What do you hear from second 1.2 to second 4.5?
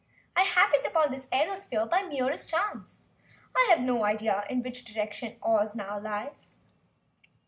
airosphere by the merest chance, and have no idea